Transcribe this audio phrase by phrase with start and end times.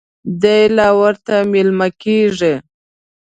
[0.41, 2.53] دی لا ورته مېلمه کېږي.